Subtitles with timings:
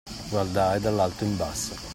[0.29, 1.75] Guardare dall'alto in basso.